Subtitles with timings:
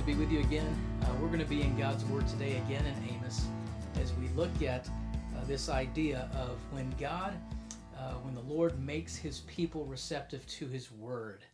[0.00, 0.74] to be with you again.
[1.02, 3.44] Uh, we're going to be in God's Word today again in Amos
[4.00, 7.34] as we look at uh, this idea of when God,
[7.98, 11.44] uh, when the Lord makes his people receptive to his Word.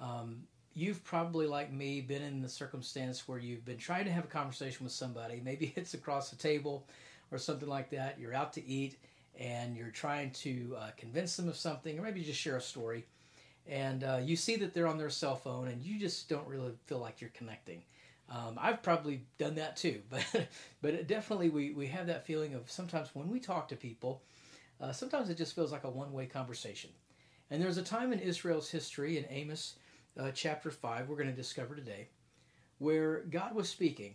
[0.00, 4.24] Um, you've probably, like me, been in the circumstance where you've been trying to have
[4.24, 5.40] a conversation with somebody.
[5.44, 6.88] Maybe it's across the table
[7.30, 8.18] or something like that.
[8.18, 8.96] You're out to eat
[9.38, 13.04] and you're trying to uh, convince them of something, or maybe just share a story
[13.66, 16.72] and uh, you see that they're on their cell phone and you just don't really
[16.86, 17.82] feel like you're connecting.
[18.30, 20.48] Um, i've probably done that too but
[20.80, 24.22] but definitely we, we have that feeling of sometimes when we talk to people
[24.80, 26.90] uh, sometimes it just feels like a one-way conversation.
[27.50, 29.74] And there's a time in israel's history in amos
[30.18, 32.08] uh, chapter 5 we're going to discover today
[32.78, 34.14] where god was speaking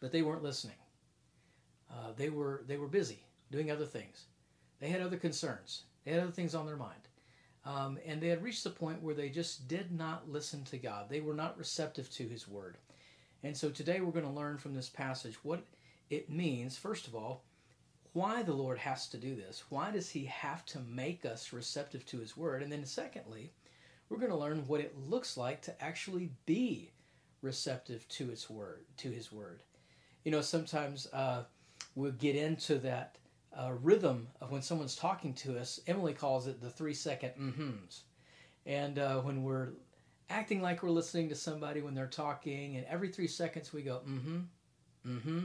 [0.00, 0.76] but they weren't listening.
[1.90, 4.26] Uh, they were they were busy doing other things.
[4.80, 5.82] They had other concerns.
[6.04, 7.07] They had other things on their mind
[7.64, 11.08] um, and they had reached the point where they just did not listen to God.
[11.08, 12.76] They were not receptive to His Word.
[13.42, 15.62] And so today we're going to learn from this passage what
[16.10, 17.44] it means, first of all,
[18.12, 19.64] why the Lord has to do this.
[19.68, 22.62] Why does He have to make us receptive to His Word?
[22.62, 23.52] And then, secondly,
[24.08, 26.90] we're going to learn what it looks like to actually be
[27.42, 29.62] receptive to its word, to His Word.
[30.24, 31.42] You know, sometimes uh,
[31.94, 33.16] we'll get into that
[33.56, 35.80] uh, rhythm of when someone's talking to us.
[35.86, 38.00] Emily calls it the three second mm-hms.
[38.66, 39.70] And uh, when we're
[40.30, 44.00] acting like we're listening to somebody when they're talking, and every three seconds we go,
[44.06, 44.38] mm hmm,
[45.06, 45.44] mm hmm,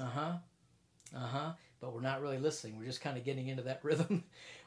[0.00, 0.32] uh huh,
[1.16, 2.78] uh huh, but we're not really listening.
[2.78, 4.24] We're just kind of getting into that rhythm.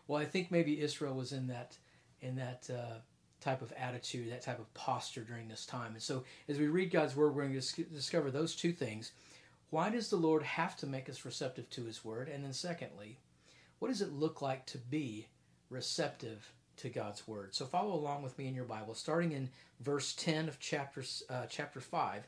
[0.08, 1.78] well, I think maybe Israel was in that,
[2.22, 3.00] in that, uh,
[3.42, 5.94] type of attitude, that type of posture during this time.
[5.94, 9.14] And so, as we read God's word, we're going to discover those two things
[9.70, 12.30] why does the Lord have to make us receptive to His Word?
[12.30, 13.20] And then, secondly,
[13.80, 15.28] what does it look like to be
[15.70, 17.54] receptive to God's Word?
[17.54, 19.50] So, follow along with me in your Bible, starting in
[19.80, 22.28] verse 10 of chapter, uh, chapter 5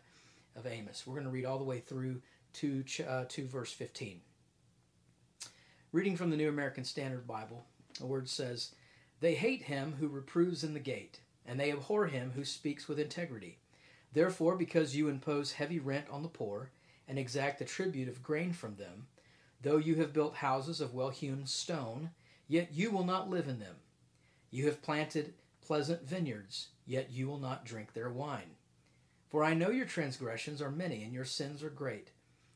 [0.56, 1.06] of Amos.
[1.06, 2.22] We're going to read all the way through
[2.54, 4.22] to, uh, to verse 15.
[5.92, 7.66] Reading from the New American Standard Bible,
[8.00, 8.72] the word says,
[9.20, 13.00] They hate him who reproves in the gate, and they abhor him who speaks with
[13.00, 13.58] integrity.
[14.14, 16.70] Therefore, because you impose heavy rent on the poor,
[17.12, 19.06] and exact the tribute of grain from them.
[19.62, 22.12] Though you have built houses of well hewn stone,
[22.48, 23.76] yet you will not live in them.
[24.50, 28.56] You have planted pleasant vineyards, yet you will not drink their wine.
[29.28, 32.12] For I know your transgressions are many, and your sins are great.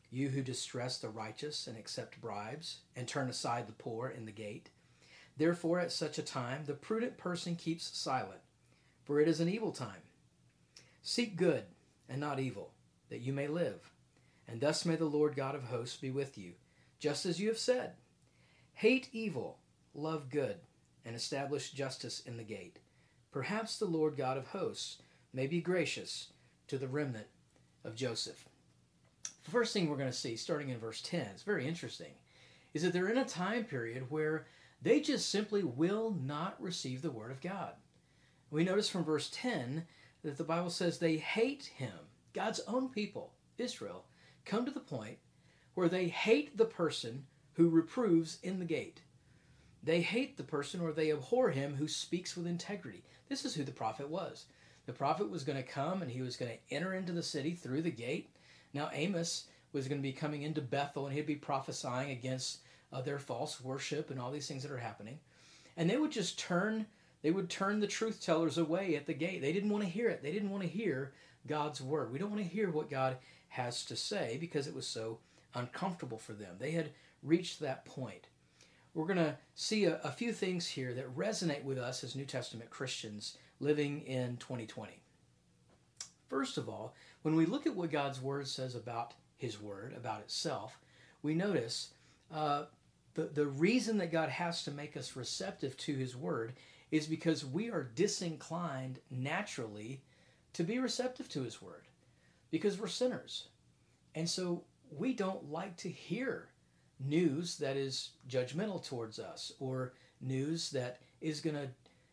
[0.09, 4.31] You who distress the righteous and accept bribes, and turn aside the poor in the
[4.31, 4.69] gate.
[5.35, 8.39] Therefore, at such a time, the prudent person keeps silent,
[9.03, 10.03] for it is an evil time.
[11.01, 11.65] Seek good
[12.07, 12.71] and not evil,
[13.09, 13.91] that you may live.
[14.47, 16.53] And thus may the Lord God of hosts be with you,
[16.99, 17.93] just as you have said.
[18.73, 19.59] Hate evil,
[19.93, 20.57] love good,
[21.03, 22.79] and establish justice in the gate.
[23.31, 24.97] Perhaps the Lord God of hosts
[25.33, 26.27] may be gracious
[26.67, 27.27] to the remnant
[27.83, 28.47] of Joseph.
[29.43, 32.13] The first thing we're going to see, starting in verse 10, it's very interesting,
[32.73, 34.47] is that they're in a time period where
[34.81, 37.73] they just simply will not receive the word of God.
[38.49, 39.85] We notice from verse 10
[40.23, 41.93] that the Bible says they hate him,
[42.33, 44.05] God's own people, Israel,
[44.45, 45.17] come to the point
[45.73, 49.01] where they hate the person who reproves in the gate.
[49.83, 53.03] They hate the person or they abhor him who speaks with integrity.
[53.29, 54.45] This is who the prophet was.
[54.85, 57.53] The prophet was going to come and he was going to enter into the city
[57.53, 58.29] through the gate.
[58.73, 62.59] Now, Amos was going to be coming into Bethel and he'd be prophesying against
[62.91, 65.19] uh, their false worship and all these things that are happening.
[65.77, 66.85] And they would just turn
[67.21, 69.41] they would turn the truth tellers away at the gate.
[69.41, 70.21] They didn't want to hear it.
[70.21, 71.11] They didn't want to hear
[71.47, 72.11] God's word.
[72.11, 73.17] We don't want to hear what God
[73.55, 75.19] has to say because it was so
[75.53, 76.55] uncomfortable for them.
[76.59, 76.91] They had
[77.23, 78.27] reached that point.
[78.93, 82.25] We're going to see a, a, few things here that resonate with us as New
[82.25, 84.99] Testament Christians living in 2020.
[86.29, 90.21] First of all, when we look at what God's Word says about His Word, about
[90.21, 90.77] itself,
[91.23, 91.91] we notice
[92.33, 92.65] uh,
[93.13, 96.53] the, the reason that God has to make us receptive to His Word
[96.91, 100.01] is because we are disinclined naturally
[100.53, 101.83] to be receptive to His Word
[102.51, 103.47] because we're sinners.
[104.15, 106.49] And so we don't like to hear
[106.99, 111.67] news that is judgmental towards us or news that is going to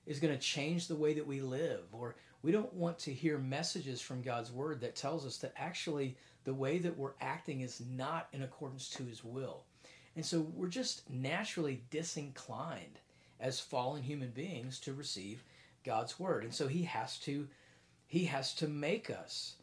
[0.04, 3.38] is going to change the way that we live or we don't want to hear
[3.38, 7.81] messages from God's word that tells us that actually the way that we're acting is
[7.88, 9.62] not in accordance to his will.
[10.16, 12.99] And so we're just naturally disinclined
[13.38, 15.44] as fallen human beings to receive
[15.84, 16.43] God's word.
[16.43, 17.46] And so he has to
[18.12, 19.54] he has to make us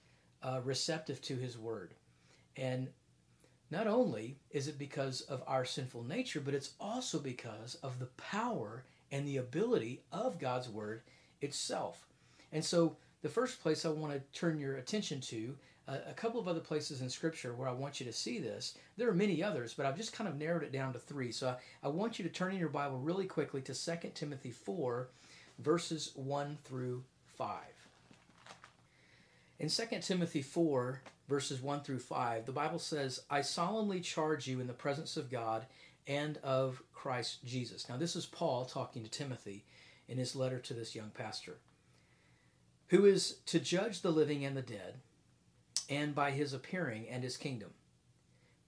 [0.41, 1.94] uh, receptive to His Word.
[2.59, 2.89] And
[3.71, 8.07] not only is it because of our sinful nature, but it's also because of the
[8.17, 11.01] power and the ability of God's Word
[11.41, 12.06] itself.
[12.51, 15.56] And so the first place I want to turn your attention to,
[15.88, 18.77] uh, a couple of other places in Scripture where I want you to see this.
[18.97, 21.31] There are many others, but I've just kind of narrowed it down to three.
[21.31, 24.51] So I, I want you to turn in your Bible really quickly to 2 Timothy
[24.51, 25.07] 4,
[25.59, 27.03] verses 1 through
[27.38, 27.57] 5.
[29.59, 34.59] In 2 Timothy 4, verses 1 through 5, the Bible says, I solemnly charge you
[34.59, 35.67] in the presence of God
[36.07, 37.87] and of Christ Jesus.
[37.87, 39.63] Now, this is Paul talking to Timothy
[40.07, 41.59] in his letter to this young pastor,
[42.87, 44.95] who is to judge the living and the dead,
[45.87, 47.69] and by his appearing and his kingdom.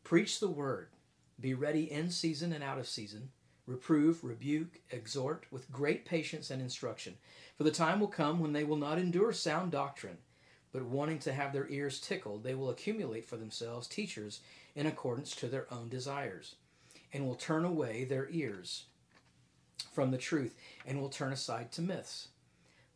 [0.04, 0.90] Preach the word,
[1.40, 3.30] be ready in season and out of season,
[3.66, 7.16] reprove, rebuke, exhort with great patience and instruction.
[7.58, 10.18] For the time will come when they will not endure sound doctrine
[10.72, 14.40] but wanting to have their ears tickled, they will accumulate for themselves teachers
[14.76, 16.56] in accordance to their own desires,
[17.12, 18.86] and will turn away their ears
[19.92, 22.30] from the truth, and will turn aside to myths.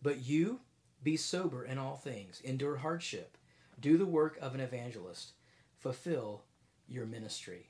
[0.01, 0.61] But you
[1.03, 3.37] be sober in all things, endure hardship,
[3.79, 5.33] do the work of an evangelist,
[5.77, 6.43] fulfill
[6.87, 7.67] your ministry.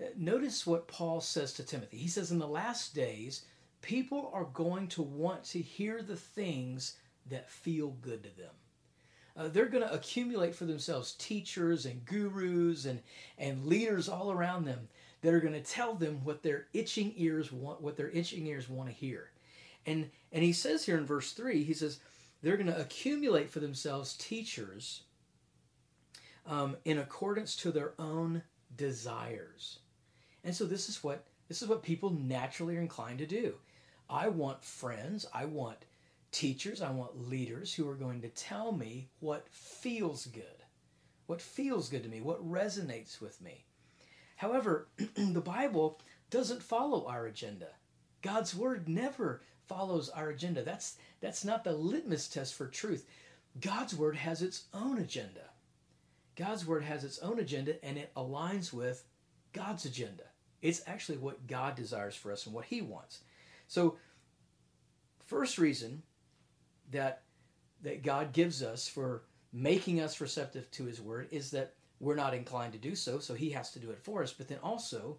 [0.00, 1.96] Uh, notice what Paul says to Timothy.
[1.96, 3.44] He says, In the last days,
[3.82, 8.54] people are going to want to hear the things that feel good to them
[9.38, 13.00] uh, they're going to accumulate for themselves teachers and gurus and,
[13.38, 14.88] and leaders all around them
[15.22, 18.68] that are going to tell them what their itching ears want what their itching ears
[18.68, 19.30] want to hear.
[19.86, 22.00] And and he says here in verse 3 he says
[22.42, 25.02] they're going to accumulate for themselves teachers
[26.46, 28.42] um, in accordance to their own
[28.76, 29.78] desires.
[30.44, 33.54] And so this is what this is what people naturally are inclined to do.
[34.10, 35.26] I want friends.
[35.32, 35.78] I want
[36.30, 40.44] teachers, I want leaders who are going to tell me what feels good,
[41.26, 43.64] what feels good to me, what resonates with me.
[44.36, 47.68] However, the Bible doesn't follow our agenda.
[48.22, 50.62] God's word never follows our agenda.
[50.62, 53.06] That's that's not the litmus test for truth.
[53.60, 55.50] God's word has its own agenda.
[56.36, 59.04] God's word has its own agenda and it aligns with
[59.52, 60.24] God's agenda.
[60.62, 63.20] It's actually what God desires for us and what he wants.
[63.66, 63.96] So
[65.26, 66.02] first reason
[66.90, 67.22] that
[67.82, 72.34] that God gives us for making us receptive to his word is that we're not
[72.34, 74.32] inclined to do so, so he has to do it for us.
[74.32, 75.16] But then also,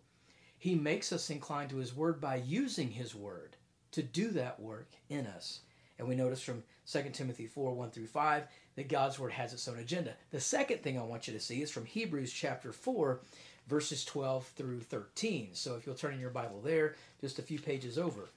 [0.58, 3.56] he makes us inclined to his word by using his word
[3.92, 5.62] to do that work in us.
[5.98, 8.44] And we notice from 2 Timothy 4 1 through 5
[8.76, 10.14] that God's word has its own agenda.
[10.32, 13.20] The second thing I want you to see is from Hebrews chapter 4,
[13.68, 15.50] verses 12 through 13.
[15.54, 18.30] So if you'll turn in your Bible there, just a few pages over,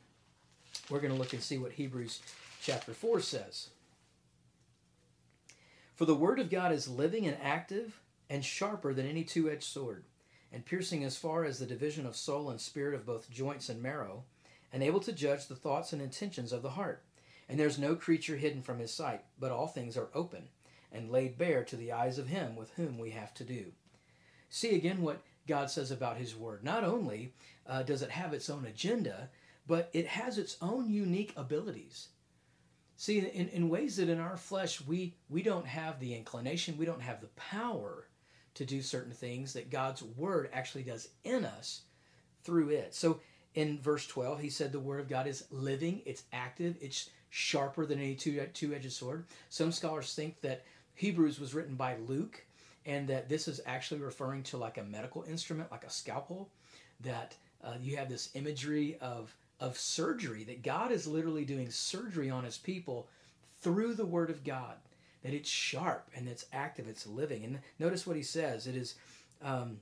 [0.91, 2.21] we're going to look and see what Hebrews
[2.63, 3.71] chapter 4 says
[5.97, 7.99] For the word of God is living and active
[8.31, 10.05] and sharper than any two edged sword,
[10.53, 13.83] and piercing as far as the division of soul and spirit of both joints and
[13.83, 14.23] marrow,
[14.73, 17.03] and able to judge the thoughts and intentions of the heart.
[17.49, 20.45] And there's no creature hidden from his sight, but all things are open
[20.93, 23.73] and laid bare to the eyes of him with whom we have to do.
[24.51, 26.63] See again what God says about his word.
[26.63, 27.33] Not only
[27.67, 29.31] uh, does it have its own agenda,
[29.67, 32.09] but it has its own unique abilities.
[33.03, 36.87] See, in, in ways that in our flesh we, we don't have the inclination, we
[36.87, 38.07] don't have the power
[38.55, 41.81] to do certain things that God's word actually does in us
[42.45, 42.95] through it.
[42.95, 43.19] So
[43.57, 47.87] in verse 12, he said the word of God is living, it's active, it's sharper
[47.87, 49.25] than any two, two-edged sword.
[49.49, 52.45] Some scholars think that Hebrews was written by Luke
[52.87, 56.51] and that this is actually referring to like a medical instrument, like a scalpel,
[57.01, 62.29] that uh, you have this imagery of of surgery, that God is literally doing surgery
[62.29, 63.07] on his people
[63.61, 64.75] through the word of God,
[65.23, 67.45] that it's sharp and it's active, it's living.
[67.45, 68.97] And notice what he says it is.
[69.41, 69.79] Um,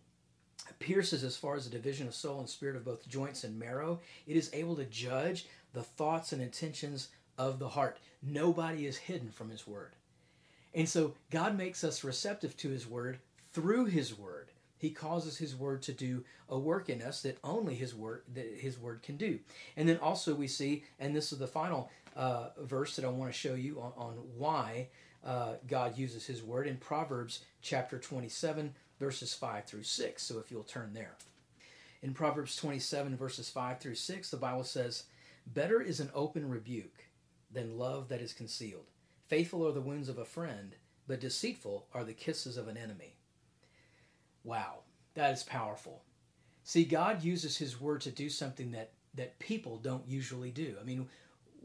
[0.79, 3.99] pierces as far as the division of soul and spirit of both joints and marrow.
[4.27, 7.09] It is able to judge the thoughts and intentions
[7.39, 7.99] of the heart.
[8.23, 9.93] Nobody is hidden from his word.
[10.75, 13.19] And so God makes us receptive to his word
[13.53, 14.40] through his word.
[14.81, 18.47] He causes his word to do a work in us that only his word that
[18.57, 19.39] his word can do.
[19.77, 23.31] And then also we see, and this is the final uh, verse that I want
[23.31, 24.89] to show you on, on why
[25.23, 30.23] uh, God uses his word in Proverbs chapter 27, verses 5 through 6.
[30.23, 31.15] So if you'll turn there.
[32.03, 35.05] In Proverbs 27, verses 5 through 6, the Bible says,
[35.47, 37.05] Better is an open rebuke
[37.53, 38.87] than love that is concealed.
[39.29, 43.17] Faithful are the wounds of a friend, but deceitful are the kisses of an enemy.
[44.45, 44.81] Wow,
[45.15, 46.03] that is powerful.
[46.65, 50.77] See, God uses His Word to do something that that people don't usually do.
[50.81, 51.09] I mean,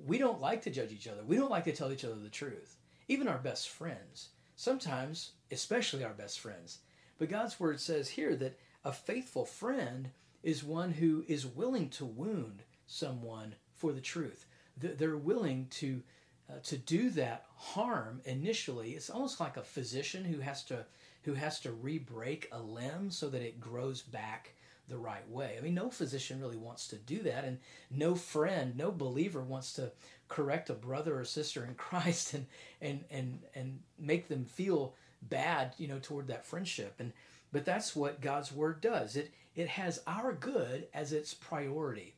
[0.06, 1.24] we don't like to judge each other.
[1.24, 2.78] We don't like to tell each other the truth.
[3.08, 4.30] Even our best friends.
[4.56, 6.80] Sometimes, especially our best friends.
[7.20, 10.10] But God's Word says here that a faithful friend
[10.42, 14.46] is one who is willing to wound someone for the truth.
[14.78, 16.02] They're willing to
[16.50, 20.86] uh, to do that harm initially, it's almost like a physician who has to
[21.26, 24.54] who has to re-break a limb so that it grows back
[24.88, 25.56] the right way.
[25.58, 27.58] I mean, no physician really wants to do that, and
[27.90, 29.92] no friend, no believer wants to
[30.28, 32.46] correct a brother or sister in Christ and
[32.82, 36.96] and and and make them feel bad, you know, toward that friendship.
[37.00, 37.12] And
[37.52, 39.16] but that's what God's word does.
[39.16, 42.14] It it has our good as its priority.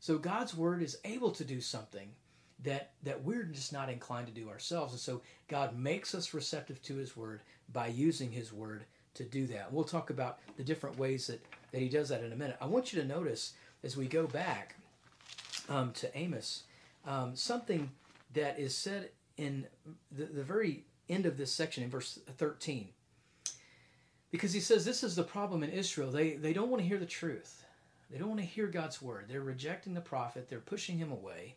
[0.00, 2.10] So God's word is able to do something
[2.64, 4.92] that that we're just not inclined to do ourselves.
[4.92, 7.40] And so God makes us receptive to his word
[7.72, 9.72] by using his word to do that.
[9.72, 12.56] We'll talk about the different ways that, that he does that in a minute.
[12.60, 13.52] I want you to notice
[13.84, 14.76] as we go back
[15.68, 16.64] um, to Amos
[17.06, 17.90] um, something
[18.34, 19.66] that is said in
[20.10, 22.88] the, the very end of this section in verse 13.
[24.30, 26.10] Because he says this is the problem in Israel.
[26.10, 27.64] They, they don't want to hear the truth.
[28.10, 29.26] They don't want to hear God's word.
[29.28, 30.48] They're rejecting the prophet.
[30.48, 31.56] They're pushing him away.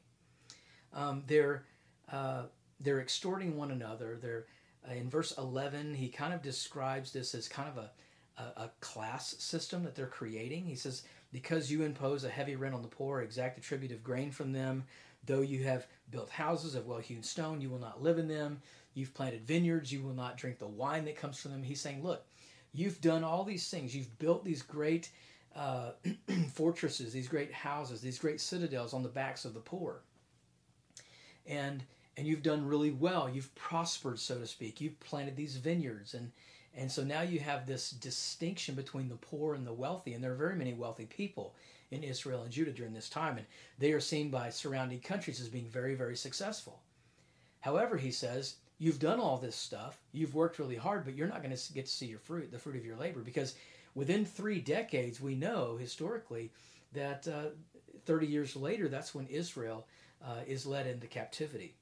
[0.94, 1.66] Um, they're
[2.12, 2.44] uh,
[2.80, 4.18] they're extorting one another.
[4.22, 4.46] They're
[4.94, 5.94] in verse 11.
[5.94, 7.92] He kind of describes this as kind of a,
[8.38, 10.66] a, a class system that they're creating.
[10.66, 14.04] He says, "Because you impose a heavy rent on the poor, exact a tribute of
[14.04, 14.84] grain from them,
[15.26, 18.62] though you have built houses of well-hewn stone, you will not live in them.
[18.94, 22.04] You've planted vineyards, you will not drink the wine that comes from them." He's saying,
[22.04, 22.26] "Look,
[22.74, 23.96] you've done all these things.
[23.96, 25.12] You've built these great."
[25.56, 25.92] Uh,
[26.54, 30.02] fortresses, these great houses, these great citadels on the backs of the poor
[31.48, 31.84] and
[32.18, 33.30] and you've done really well.
[33.30, 34.80] You've prospered, so to speak.
[34.80, 36.32] You've planted these vineyards, and
[36.78, 40.34] and so now you have this distinction between the poor and the wealthy, and there
[40.34, 41.56] are very many wealthy people
[41.92, 43.46] in Israel and Judah during this time, and
[43.80, 46.82] they are seen by surrounding countries as being very, very successful.
[47.62, 51.42] However, he says, you've done all this stuff, you've worked really hard, but you're not
[51.42, 53.56] going to get to see your fruit, the fruit of your labor, because
[53.94, 56.52] within three decades, we know historically
[56.92, 57.50] that uh,
[58.06, 59.88] 30 years later, that's when Israel
[60.24, 61.76] uh, is led into captivity.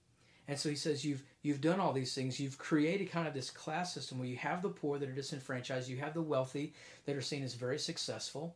[0.48, 2.40] And so he says, you've you've done all these things.
[2.40, 5.90] You've created kind of this class system where you have the poor that are disenfranchised,
[5.90, 6.74] you have the wealthy
[7.06, 8.56] that are seen as very successful.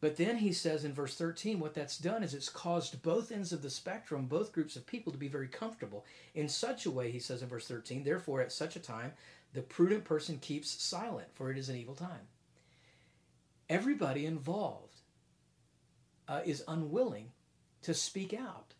[0.00, 3.52] But then he says in verse 13, what that's done is it's caused both ends
[3.52, 6.04] of the spectrum, both groups of people, to be very comfortable.
[6.34, 9.12] In such a way, he says in verse 13, therefore, at such a time,
[9.54, 12.28] the prudent person keeps silent, for it is an evil time.
[13.70, 15.00] Everybody involved
[16.28, 17.30] uh, is unwilling
[17.82, 18.74] to speak out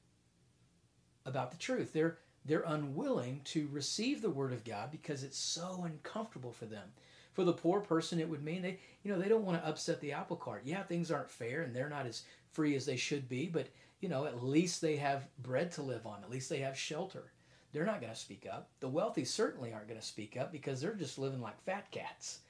[1.24, 1.92] about the truth.
[1.92, 6.88] They're they're unwilling to receive the word of God because it's so uncomfortable for them.
[7.32, 10.00] For the poor person, it would mean they, you know, they don't want to upset
[10.00, 10.62] the apple cart.
[10.64, 12.22] Yeah, things aren't fair and they're not as
[12.52, 13.68] free as they should be, but
[14.00, 16.22] you know, at least they have bread to live on.
[16.22, 17.32] At least they have shelter.
[17.72, 18.68] They're not going to speak up.
[18.80, 22.40] The wealthy certainly aren't going to speak up because they're just living like fat cats.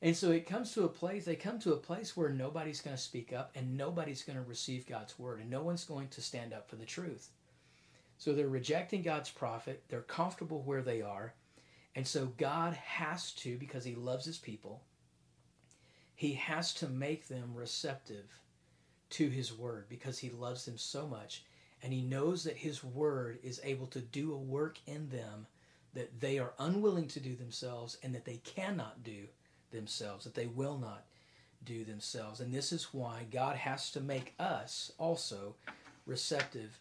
[0.00, 2.96] And so it comes to a place, they come to a place where nobody's going
[2.96, 6.22] to speak up and nobody's going to receive God's word and no one's going to
[6.22, 7.30] stand up for the truth.
[8.18, 9.84] So they're rejecting God's prophet.
[9.88, 11.34] They're comfortable where they are.
[11.94, 14.82] And so God has to, because he loves his people,
[16.14, 18.40] he has to make them receptive
[19.10, 21.44] to his word because he loves them so much.
[21.82, 25.46] And he knows that his word is able to do a work in them
[25.94, 29.26] that they are unwilling to do themselves and that they cannot do
[29.70, 31.04] themselves, that they will not
[31.64, 32.40] do themselves.
[32.40, 35.54] And this is why God has to make us also
[36.04, 36.78] receptive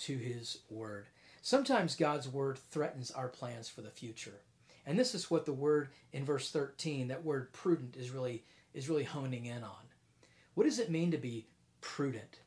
[0.00, 1.06] to his word.
[1.42, 4.40] Sometimes God's word threatens our plans for the future.
[4.86, 8.88] And this is what the word in verse 13, that word prudent is really is
[8.88, 9.86] really honing in on.
[10.54, 11.46] What does it mean to be
[11.80, 12.40] prudent?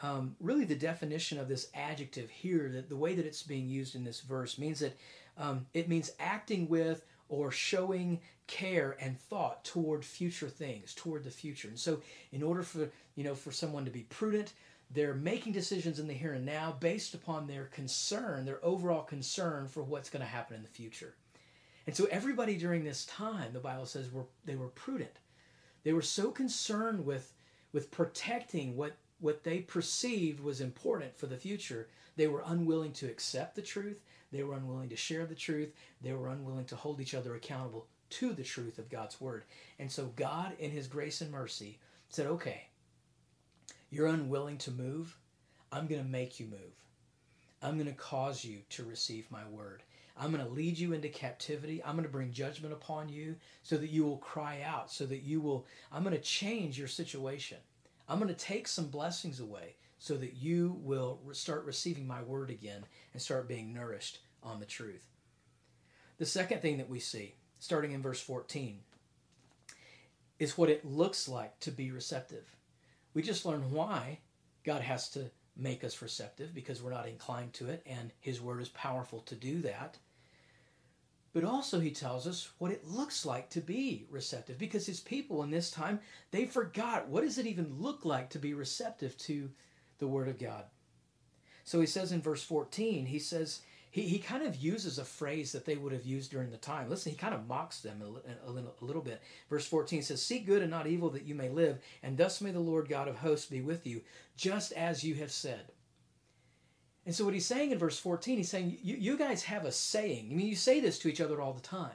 [0.00, 3.94] Um, really, the definition of this adjective here, that the way that it's being used
[3.94, 4.96] in this verse, means that
[5.38, 11.30] um, it means acting with or showing care and thought toward future things, toward the
[11.30, 11.68] future.
[11.68, 12.00] And so,
[12.32, 14.52] in order for you know for someone to be prudent,
[14.90, 19.66] they're making decisions in the here and now based upon their concern, their overall concern
[19.66, 21.14] for what's going to happen in the future.
[21.86, 25.18] And so everybody during this time, the Bible says, were they were prudent.
[25.82, 27.32] They were so concerned with
[27.72, 31.88] with protecting what what they perceived was important for the future.
[32.16, 34.00] They were unwilling to accept the truth.
[34.32, 35.72] They were unwilling to share the truth.
[36.00, 39.44] They were unwilling to hold each other accountable to the truth of God's word.
[39.78, 42.68] And so God, in His grace and mercy, said, "Okay,
[43.94, 45.16] you're unwilling to move,
[45.70, 46.84] I'm going to make you move.
[47.62, 49.82] I'm going to cause you to receive my word.
[50.16, 51.82] I'm going to lead you into captivity.
[51.82, 55.22] I'm going to bring judgment upon you so that you will cry out, so that
[55.22, 57.58] you will, I'm going to change your situation.
[58.08, 62.50] I'm going to take some blessings away so that you will start receiving my word
[62.50, 65.06] again and start being nourished on the truth.
[66.18, 68.80] The second thing that we see, starting in verse 14,
[70.38, 72.54] is what it looks like to be receptive
[73.14, 74.18] we just learn why
[74.64, 78.60] God has to make us receptive because we're not inclined to it, and His Word
[78.60, 79.98] is powerful to do that.
[81.32, 85.42] But also, He tells us what it looks like to be receptive because His people
[85.42, 86.00] in this time,
[86.32, 89.50] they forgot what does it even look like to be receptive to
[89.98, 90.64] the Word of God.
[91.62, 93.60] So He says in verse 14, He says,
[93.94, 96.90] he, he kind of uses a phrase that they would have used during the time.
[96.90, 99.22] Listen, he kind of mocks them a, a, little, a little bit.
[99.48, 102.50] Verse 14 says, Seek good and not evil that you may live, and thus may
[102.50, 104.00] the Lord God of hosts be with you,
[104.36, 105.70] just as you have said.
[107.06, 109.70] And so, what he's saying in verse 14, he's saying, you, you guys have a
[109.70, 110.28] saying.
[110.28, 111.92] I mean, you say this to each other all the time.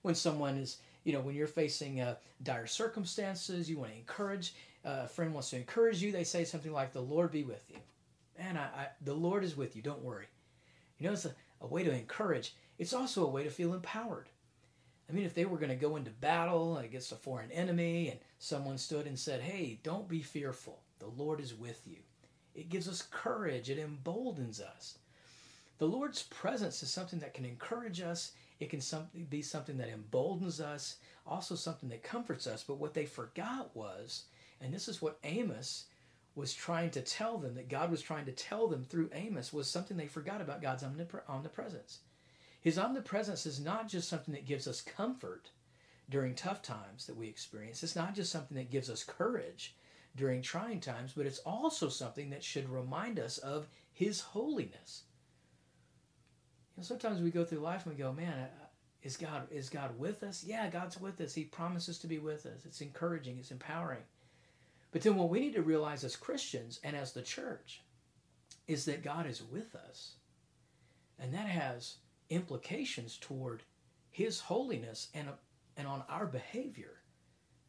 [0.00, 4.54] When someone is, you know, when you're facing uh, dire circumstances, you want to encourage,
[4.82, 7.66] uh, a friend wants to encourage you, they say something like, The Lord be with
[7.68, 7.76] you.
[8.38, 10.24] Man, I, I, the Lord is with you, don't worry.
[10.98, 12.54] You know, it's a, a way to encourage.
[12.78, 14.28] It's also a way to feel empowered.
[15.08, 18.20] I mean, if they were going to go into battle against a foreign enemy and
[18.38, 21.98] someone stood and said, Hey, don't be fearful, the Lord is with you.
[22.54, 24.98] It gives us courage, it emboldens us.
[25.78, 28.80] The Lord's presence is something that can encourage us, it can
[29.28, 30.96] be something that emboldens us,
[31.26, 32.62] also something that comforts us.
[32.62, 34.24] But what they forgot was,
[34.60, 35.86] and this is what Amos
[36.34, 39.70] was trying to tell them, that God was trying to tell them through Amos, was
[39.70, 40.84] something they forgot about God's
[41.28, 42.00] omnipresence.
[42.60, 45.50] His omnipresence is not just something that gives us comfort
[46.10, 49.74] during tough times that we experience, it's not just something that gives us courage
[50.16, 55.04] during trying times, but it's also something that should remind us of His holiness.
[56.76, 58.48] You know, sometimes we go through life and we go, man,
[59.02, 60.42] is God is God with us?
[60.44, 61.34] Yeah, God's with us.
[61.34, 62.64] He promises to be with us.
[62.64, 63.38] It's encouraging.
[63.38, 64.02] It's empowering.
[64.94, 67.82] But then what we need to realize as Christians and as the church
[68.68, 70.14] is that God is with us.
[71.18, 71.96] And that has
[72.30, 73.64] implications toward
[74.10, 75.26] his holiness and,
[75.76, 77.00] and on our behavior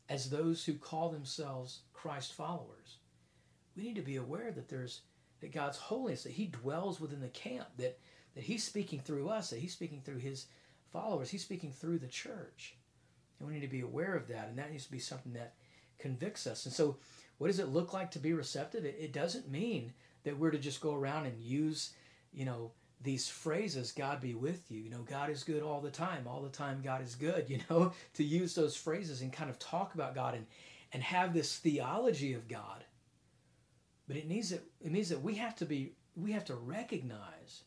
[0.08, 2.98] as those who call themselves Christ followers.
[3.76, 5.02] We need to be aware that there's
[5.42, 7.98] that God's holiness, that he dwells within the camp, that,
[8.36, 10.46] that he's speaking through us, that he's speaking through his
[10.92, 12.78] followers, he's speaking through the church.
[13.40, 15.56] And we need to be aware of that, and that needs to be something that
[16.00, 16.66] convicts us.
[16.66, 16.98] And so,
[17.38, 18.86] what does it look like to be receptive?
[18.86, 19.94] It, it doesn't mean
[20.24, 21.92] that we're to just go around and use,
[22.34, 22.72] you know,
[23.02, 26.42] these phrases, God be with you, you know, God is good all the time, all
[26.42, 29.94] the time God is good, you know, to use those phrases and kind of talk
[29.94, 30.46] about God and,
[30.94, 32.84] and have this theology of God.
[34.08, 37.64] But it needs that it means that we have to be we have to recognize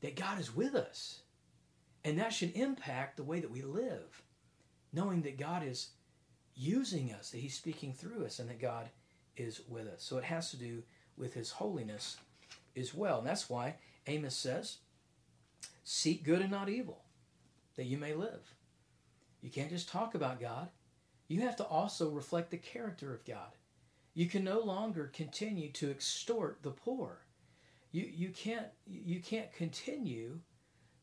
[0.00, 1.20] that God is with us.
[2.04, 4.22] And that should impact the way that we live,
[4.92, 5.88] knowing that God is
[6.56, 8.88] using us, that He's speaking through us, and that God
[9.36, 10.02] is with us.
[10.02, 10.82] So it has to do
[11.16, 12.16] with His holiness
[12.76, 13.18] as well.
[13.18, 13.74] And that's why
[14.06, 14.78] Amos says,
[15.84, 17.02] Seek good and not evil,
[17.76, 18.54] that you may live.
[19.40, 20.68] You can't just talk about God,
[21.28, 23.52] you have to also reflect the character of God.
[24.14, 27.18] You can no longer continue to extort the poor.
[27.92, 30.40] You, you, can't, you can't continue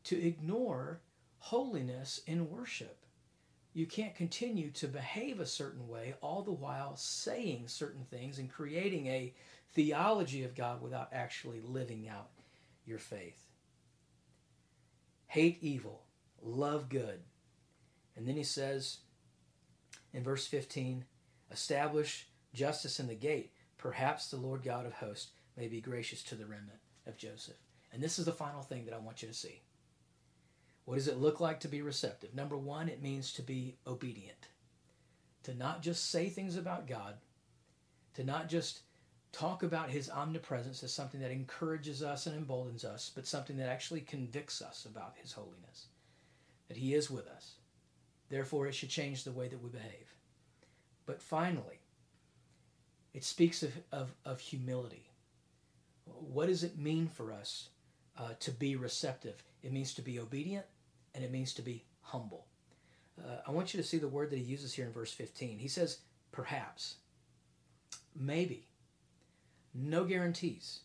[0.04, 1.00] to ignore
[1.38, 3.04] holiness in worship
[3.74, 8.50] you can't continue to behave a certain way all the while saying certain things and
[8.50, 9.34] creating a
[9.72, 12.30] theology of God without actually living out
[12.86, 13.48] your faith.
[15.26, 16.04] Hate evil,
[16.40, 17.20] love good.
[18.16, 18.98] And then he says
[20.12, 21.04] in verse 15,
[21.50, 23.52] establish justice in the gate.
[23.76, 27.56] Perhaps the Lord God of hosts may be gracious to the remnant of Joseph.
[27.92, 29.62] And this is the final thing that I want you to see.
[30.84, 32.34] What does it look like to be receptive?
[32.34, 34.48] Number one, it means to be obedient.
[35.44, 37.14] To not just say things about God,
[38.14, 38.80] to not just
[39.32, 43.68] talk about his omnipresence as something that encourages us and emboldens us, but something that
[43.68, 45.86] actually convicts us about his holiness.
[46.68, 47.54] That he is with us.
[48.28, 50.14] Therefore, it should change the way that we behave.
[51.06, 51.80] But finally,
[53.12, 55.10] it speaks of, of, of humility.
[56.04, 57.68] What does it mean for us
[58.18, 59.42] uh, to be receptive?
[59.62, 60.66] It means to be obedient
[61.14, 62.46] and it means to be humble.
[63.18, 65.58] Uh, I want you to see the word that he uses here in verse 15.
[65.58, 65.98] He says,
[66.32, 66.96] perhaps,
[68.18, 68.66] maybe,
[69.72, 70.80] no guarantees.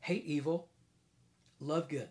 [0.00, 0.68] Hate evil,
[1.60, 2.08] love good.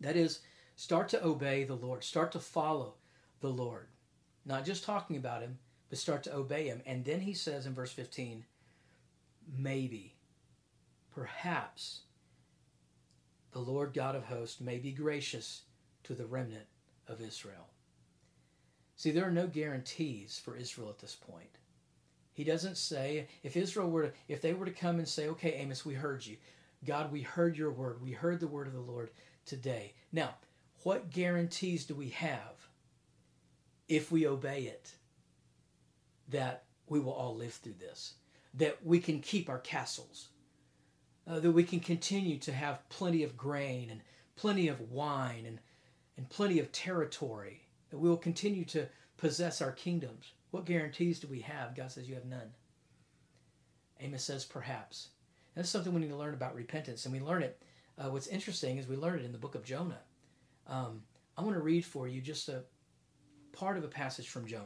[0.00, 0.40] That is,
[0.76, 2.94] start to obey the Lord, start to follow
[3.40, 3.86] the Lord.
[4.44, 6.82] Not just talking about him, but start to obey him.
[6.84, 8.44] And then he says in verse 15,
[9.56, 10.16] maybe,
[11.14, 12.00] perhaps,
[13.52, 15.62] the Lord God of hosts may be gracious
[16.04, 16.66] to the remnant
[17.06, 17.68] of Israel.
[18.96, 21.58] See, there are no guarantees for Israel at this point.
[22.32, 25.54] He doesn't say if Israel were to, if they were to come and say, "Okay,
[25.54, 26.36] Amos, we heard you.
[26.84, 28.00] God, we heard your word.
[28.02, 29.10] We heard the word of the Lord
[29.44, 30.36] today." Now,
[30.82, 32.68] what guarantees do we have
[33.88, 34.94] if we obey it
[36.28, 38.14] that we will all live through this?
[38.54, 40.28] that we can keep our castles,
[41.26, 44.00] uh, that we can continue to have plenty of grain and
[44.36, 45.58] plenty of wine and,
[46.16, 50.32] and plenty of territory, that we will continue to possess our kingdoms.
[50.50, 51.76] What guarantees do we have?
[51.76, 52.50] God says, You have none.
[54.00, 55.08] Amos says, Perhaps.
[55.54, 57.62] And that's something we need to learn about repentance, and we learn it.
[57.98, 60.00] Uh, what's interesting is we learn it in the book of Jonah.
[60.66, 61.02] Um,
[61.36, 62.64] I want to read for you just a
[63.52, 64.64] part of a passage from Jonah.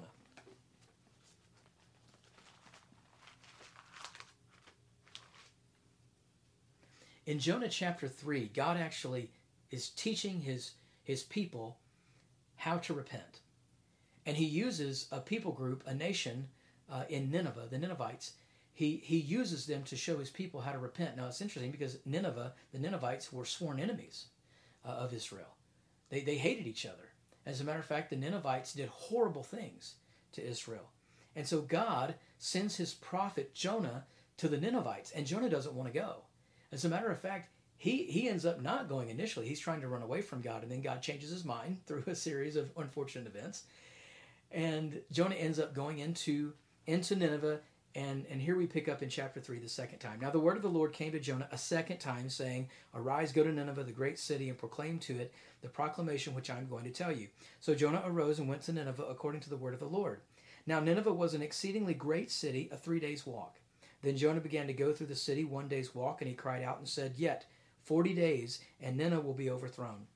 [7.27, 9.31] In Jonah chapter 3, God actually
[9.73, 11.79] is teaching his, his people
[12.55, 13.41] how to repent.
[14.25, 16.49] And he uses a people group, a nation
[16.89, 18.35] uh, in Nineveh, the Ninevites.
[18.73, 21.17] He, he uses them to show his people how to repent.
[21.17, 24.27] Now it's interesting because Nineveh, the Ninevites, were sworn enemies
[24.85, 25.57] uh, of Israel.
[26.11, 27.11] They, they hated each other.
[27.45, 29.95] As a matter of fact, the Ninevites did horrible things
[30.33, 30.91] to Israel.
[31.35, 34.05] And so God sends his prophet Jonah
[34.37, 36.26] to the Ninevites, and Jonah doesn't want to go.
[36.77, 39.49] As a matter of fact, he, he ends up not going initially.
[39.49, 42.15] He's trying to run away from God, and then God changes his mind through a
[42.15, 43.63] series of unfortunate events.
[44.53, 46.53] And Jonah ends up going into,
[46.87, 47.61] into Nineveh,
[47.95, 50.21] and, and here we pick up in chapter 3 the second time.
[50.21, 53.43] Now the word of the Lord came to Jonah a second time, saying, Arise, go
[53.43, 56.85] to Nineveh, the great city, and proclaim to it the proclamation which I am going
[56.85, 57.29] to tell you.
[57.59, 60.21] So Jonah arose and went to Nineveh according to the word of the Lord.
[60.67, 63.57] Now Nineveh was an exceedingly great city, a three days' walk.
[64.07, 66.79] Then Jonah began to go through the city one day's walk, and he cried out
[66.79, 67.45] and said, Yet
[67.83, 70.07] forty days, and Nineveh will be overthrown.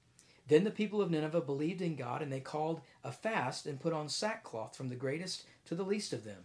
[0.47, 3.93] Then the people of Nineveh believed in God, and they called a fast and put
[3.93, 6.45] on sackcloth from the greatest to the least of them.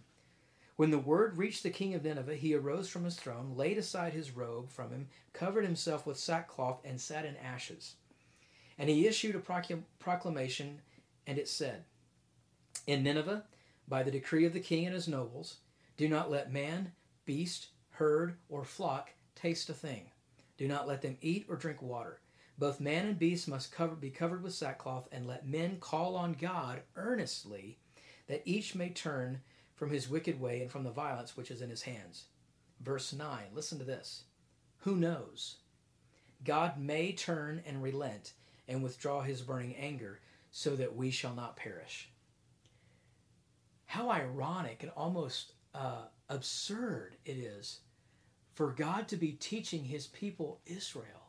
[0.75, 4.13] When the word reached the king of Nineveh, he arose from his throne, laid aside
[4.13, 7.93] his robe from him, covered himself with sackcloth, and sat in ashes.
[8.79, 10.81] And he issued a proclamation,
[11.27, 11.83] and it said,
[12.87, 13.43] In Nineveh,
[13.87, 15.57] by the decree of the king and his nobles,
[15.95, 16.93] do not let man,
[17.25, 20.11] beast, herd, or flock taste a thing.
[20.57, 22.19] Do not let them eat or drink water.
[22.57, 26.33] Both man and beast must cover, be covered with sackcloth, and let men call on
[26.33, 27.77] God earnestly,
[28.27, 29.41] that each may turn
[29.75, 32.25] from his wicked way and from the violence which is in his hands.
[32.79, 34.23] Verse 9, listen to this.
[34.79, 35.57] Who knows?
[36.43, 38.33] God may turn and relent
[38.67, 40.19] and withdraw his burning anger
[40.51, 42.09] so that we shall not perish.
[43.85, 47.79] How ironic and almost uh, absurd it is
[48.53, 51.25] for God to be teaching his people Israel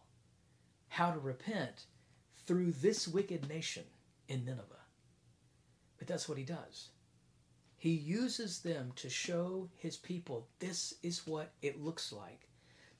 [0.88, 1.86] how to repent
[2.46, 3.84] through this wicked nation
[4.28, 4.62] in Nineveh.
[5.98, 6.90] But that's what he does.
[7.76, 12.48] He uses them to show his people this is what it looks like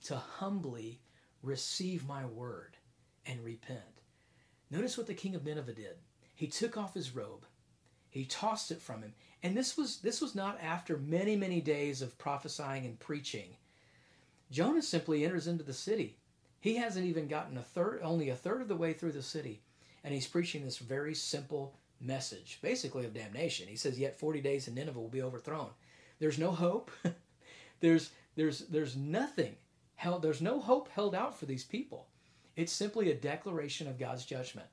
[0.05, 1.01] to humbly
[1.43, 2.77] receive my word
[3.25, 3.81] and repent.
[4.71, 5.97] Notice what the king of Nineveh did.
[6.35, 7.47] He took off his robe,
[8.11, 9.15] he tossed it from him,
[9.47, 13.51] and this was this was not after many many days of prophesying and preaching.
[14.51, 16.17] Jonah simply enters into the city.
[16.59, 19.61] He hasn't even gotten a third only a third of the way through the city,
[20.03, 23.69] and he's preaching this very simple message, basically of damnation.
[23.69, 25.71] He says, "Yet 40 days and Nineveh will be overthrown."
[26.19, 26.91] There's no hope.
[27.81, 29.55] there's there's there's nothing
[29.95, 30.23] held.
[30.23, 32.09] There's no hope held out for these people.
[32.57, 34.67] It's simply a declaration of God's judgment.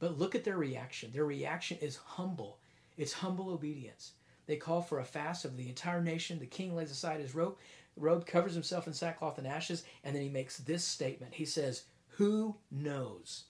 [0.00, 1.12] But look at their reaction.
[1.12, 2.58] Their reaction is humble.
[2.98, 4.12] It's humble obedience.
[4.46, 6.38] They call for a fast of the entire nation.
[6.38, 7.56] The king lays aside his robe,
[7.96, 11.34] robe covers himself in sackcloth and ashes, and then he makes this statement.
[11.34, 11.84] He says,
[12.16, 13.44] "Who knows?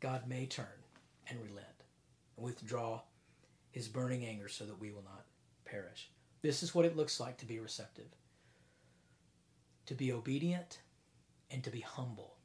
[0.00, 0.84] God may turn
[1.28, 1.66] and relent."
[2.36, 3.02] and withdraw
[3.70, 5.24] his burning anger so that we will not
[5.64, 6.10] perish.
[6.42, 8.14] This is what it looks like to be receptive,
[9.86, 10.80] to be obedient,
[11.50, 12.36] and to be humble.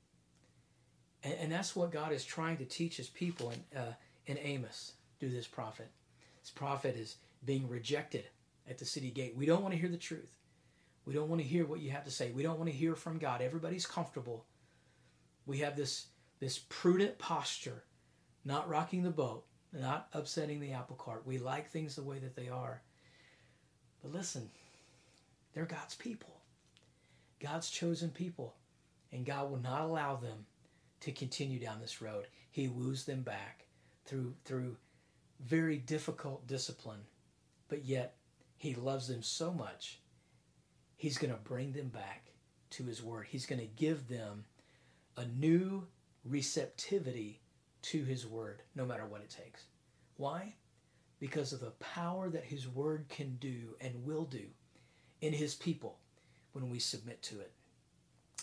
[1.24, 3.94] And, and that's what God is trying to teach his people in, uh,
[4.26, 5.90] in Amos through this prophet.
[6.42, 8.26] This prophet is being rejected
[8.70, 9.36] at the city gate.
[9.36, 10.32] We don't want to hear the truth.
[11.06, 12.32] We don't want to hear what you have to say.
[12.32, 13.42] We don't want to hear from God.
[13.42, 14.46] Everybody's comfortable.
[15.46, 16.08] We have this,
[16.40, 17.84] this prudent posture,
[18.46, 21.26] not rocking the boat, not upsetting the apple cart.
[21.26, 22.82] We like things the way that they are.
[24.02, 24.50] But listen,
[25.54, 26.42] they're God's people,
[27.42, 28.56] God's chosen people,
[29.12, 30.46] and God will not allow them
[31.02, 32.28] to continue down this road.
[32.52, 33.66] He woos them back
[34.06, 34.78] through through
[35.40, 37.02] very difficult discipline,
[37.68, 38.16] but yet
[38.58, 40.00] he loves them so much.
[40.98, 42.32] He's going to bring them back
[42.72, 43.28] to his word.
[43.30, 44.46] He's going to give them
[45.16, 45.88] a new
[46.26, 47.40] receptivity
[47.82, 49.64] to his word, no matter what it takes.
[50.18, 50.56] Why?
[51.20, 54.46] Because of the power that his word can do and will do
[55.22, 55.98] in his people
[56.52, 57.52] when we submit to it.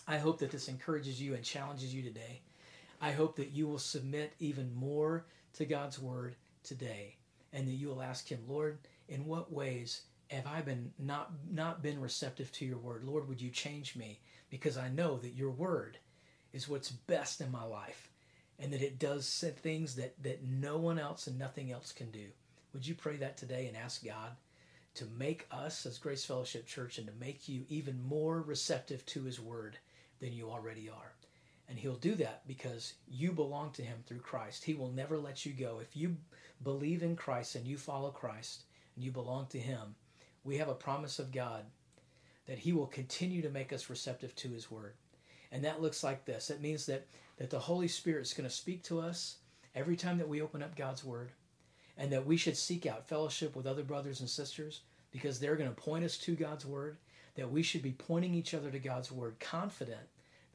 [0.09, 2.41] I hope that this encourages you and challenges you today.
[3.01, 7.17] I hope that you will submit even more to God's word today
[7.53, 11.83] and that you will ask him, Lord, in what ways have I been not not
[11.83, 13.05] been receptive to your word?
[13.05, 14.19] Lord, would you change me?
[14.51, 15.99] Because I know that your word
[16.53, 18.11] is what's best in my life
[18.59, 22.27] and that it does things that, that no one else and nothing else can do.
[22.73, 24.33] Would you pray that today and ask God
[24.95, 29.25] to make us as Grace Fellowship Church and to make you even more receptive to
[29.25, 29.77] his word
[30.21, 31.13] than you already are?
[31.69, 34.65] And he'll do that because you belong to him through Christ.
[34.65, 35.81] He will never let you go.
[35.81, 36.17] If you
[36.63, 38.63] believe in Christ and you follow Christ
[38.95, 39.97] and you belong to him,
[40.45, 41.65] we have a promise of God
[42.47, 44.95] that he will continue to make us receptive to his word.
[45.51, 46.51] And that looks like this.
[46.51, 47.07] It means that,
[47.39, 49.39] that the Holy Spirit is going to speak to us
[49.75, 51.33] every time that we open up God's word
[51.99, 55.69] and that we should seek out fellowship with other brothers and sisters because they're going
[55.69, 56.99] to point us to God's word,
[57.37, 60.01] that we should be pointing each other to God's word, confident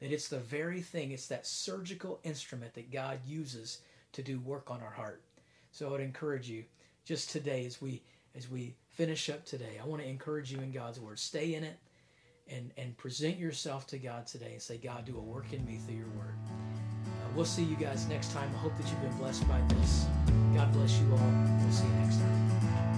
[0.02, 3.78] that it's the very thing, it's that surgical instrument that God uses
[4.10, 5.22] to do work on our heart.
[5.70, 6.64] So I would encourage you
[7.04, 8.02] just today as we
[8.34, 11.18] as we finish up today, I want to encourage you in God's word.
[11.18, 11.78] Stay in it
[12.48, 15.78] and, and present yourself to God today and say, God, do a work in me
[15.86, 16.34] through your word.
[16.48, 18.50] Uh, we'll see you guys next time.
[18.54, 20.06] I hope that you've been blessed by this.
[20.54, 21.32] God bless you all.
[21.62, 22.91] We'll see you next time.